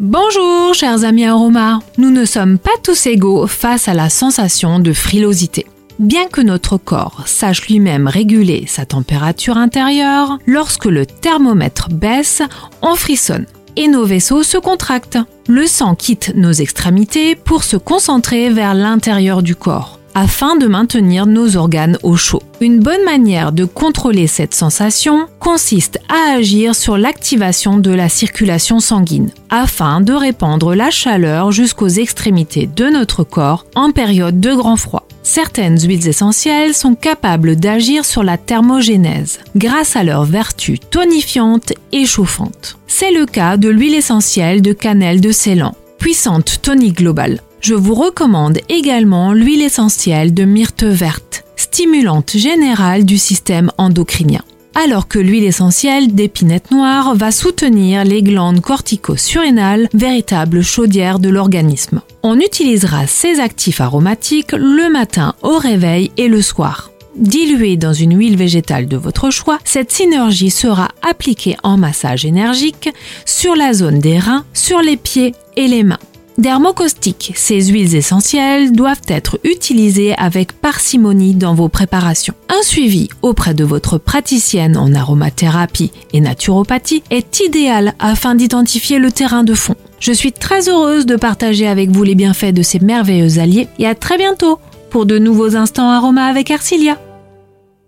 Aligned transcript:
Bonjour 0.00 0.74
chers 0.74 1.02
amis 1.02 1.24
aromas, 1.24 1.80
nous 1.96 2.12
ne 2.12 2.24
sommes 2.24 2.56
pas 2.56 2.70
tous 2.84 3.06
égaux 3.06 3.48
face 3.48 3.88
à 3.88 3.94
la 3.94 4.08
sensation 4.08 4.78
de 4.78 4.92
frilosité. 4.92 5.66
Bien 5.98 6.28
que 6.28 6.40
notre 6.40 6.76
corps 6.76 7.24
sache 7.26 7.66
lui-même 7.66 8.06
réguler 8.06 8.64
sa 8.68 8.86
température 8.86 9.56
intérieure, 9.56 10.38
lorsque 10.46 10.84
le 10.84 11.04
thermomètre 11.04 11.88
baisse, 11.88 12.42
on 12.80 12.94
frissonne 12.94 13.46
et 13.74 13.88
nos 13.88 14.04
vaisseaux 14.04 14.44
se 14.44 14.56
contractent. 14.56 15.18
Le 15.48 15.66
sang 15.66 15.96
quitte 15.96 16.32
nos 16.36 16.52
extrémités 16.52 17.34
pour 17.34 17.64
se 17.64 17.76
concentrer 17.76 18.50
vers 18.50 18.74
l'intérieur 18.74 19.42
du 19.42 19.56
corps 19.56 19.97
afin 20.18 20.56
de 20.56 20.66
maintenir 20.66 21.26
nos 21.26 21.56
organes 21.56 21.96
au 22.02 22.16
chaud. 22.16 22.42
Une 22.60 22.80
bonne 22.80 23.04
manière 23.04 23.52
de 23.52 23.64
contrôler 23.64 24.26
cette 24.26 24.52
sensation 24.52 25.28
consiste 25.38 26.00
à 26.08 26.32
agir 26.32 26.74
sur 26.74 26.98
l'activation 26.98 27.78
de 27.78 27.92
la 27.92 28.08
circulation 28.08 28.80
sanguine, 28.80 29.30
afin 29.48 30.00
de 30.00 30.12
répandre 30.12 30.74
la 30.74 30.90
chaleur 30.90 31.52
jusqu'aux 31.52 31.86
extrémités 31.86 32.68
de 32.74 32.86
notre 32.86 33.22
corps 33.22 33.64
en 33.76 33.92
période 33.92 34.40
de 34.40 34.52
grand 34.56 34.76
froid. 34.76 35.06
Certaines 35.22 35.78
huiles 35.78 36.08
essentielles 36.08 36.74
sont 36.74 36.96
capables 36.96 37.54
d'agir 37.54 38.04
sur 38.04 38.24
la 38.24 38.38
thermogénèse 38.38 39.38
grâce 39.54 39.94
à 39.94 40.02
leur 40.02 40.24
vertu 40.24 40.80
tonifiante 40.80 41.72
et 41.92 42.06
chauffante. 42.06 42.76
C'est 42.88 43.12
le 43.12 43.24
cas 43.24 43.56
de 43.56 43.68
l'huile 43.68 43.94
essentielle 43.94 44.62
de 44.62 44.72
cannelle 44.72 45.20
de 45.20 45.30
Ceylan, 45.30 45.76
puissante 45.98 46.60
tonique 46.60 46.96
globale. 46.96 47.40
Je 47.60 47.74
vous 47.74 47.94
recommande 47.94 48.58
également 48.68 49.32
l'huile 49.32 49.62
essentielle 49.62 50.32
de 50.32 50.44
myrte 50.44 50.84
verte, 50.84 51.44
stimulante 51.56 52.36
générale 52.36 53.04
du 53.04 53.18
système 53.18 53.70
endocrinien. 53.78 54.42
Alors 54.74 55.08
que 55.08 55.18
l'huile 55.18 55.44
essentielle 55.44 56.14
d'épinette 56.14 56.70
noire 56.70 57.16
va 57.16 57.32
soutenir 57.32 58.04
les 58.04 58.22
glandes 58.22 58.60
cortico-surrénales, 58.60 59.88
véritables 59.92 60.62
chaudières 60.62 61.18
de 61.18 61.28
l'organisme. 61.28 62.00
On 62.22 62.38
utilisera 62.38 63.08
ces 63.08 63.40
actifs 63.40 63.80
aromatiques 63.80 64.52
le 64.52 64.88
matin 64.88 65.34
au 65.42 65.58
réveil 65.58 66.12
et 66.16 66.28
le 66.28 66.42
soir. 66.42 66.92
Diluée 67.16 67.76
dans 67.76 67.92
une 67.92 68.16
huile 68.16 68.36
végétale 68.36 68.86
de 68.86 68.96
votre 68.96 69.30
choix, 69.30 69.58
cette 69.64 69.90
synergie 69.90 70.50
sera 70.50 70.90
appliquée 71.02 71.56
en 71.64 71.76
massage 71.76 72.24
énergique 72.24 72.90
sur 73.24 73.56
la 73.56 73.72
zone 73.72 73.98
des 73.98 74.20
reins, 74.20 74.44
sur 74.52 74.80
les 74.80 74.96
pieds 74.96 75.34
et 75.56 75.66
les 75.66 75.82
mains. 75.82 75.98
Dermocaustique, 76.38 77.32
ces 77.34 77.60
huiles 77.62 77.96
essentielles 77.96 78.70
doivent 78.70 79.02
être 79.08 79.40
utilisées 79.42 80.14
avec 80.16 80.52
parcimonie 80.52 81.34
dans 81.34 81.52
vos 81.52 81.68
préparations. 81.68 82.34
Un 82.48 82.62
suivi 82.62 83.08
auprès 83.22 83.54
de 83.54 83.64
votre 83.64 83.98
praticienne 83.98 84.76
en 84.76 84.94
aromathérapie 84.94 85.90
et 86.12 86.20
naturopathie 86.20 87.02
est 87.10 87.40
idéal 87.40 87.92
afin 87.98 88.36
d'identifier 88.36 89.00
le 89.00 89.10
terrain 89.10 89.42
de 89.42 89.54
fond. 89.54 89.74
Je 89.98 90.12
suis 90.12 90.30
très 90.30 90.68
heureuse 90.68 91.06
de 91.06 91.16
partager 91.16 91.66
avec 91.66 91.90
vous 91.90 92.04
les 92.04 92.14
bienfaits 92.14 92.54
de 92.54 92.62
ces 92.62 92.78
merveilleux 92.78 93.40
alliés 93.40 93.66
et 93.80 93.88
à 93.88 93.96
très 93.96 94.16
bientôt 94.16 94.60
pour 94.90 95.06
de 95.06 95.18
nouveaux 95.18 95.56
instants 95.56 95.90
aromas 95.90 96.26
avec 96.26 96.52
Arcilia. 96.52 96.98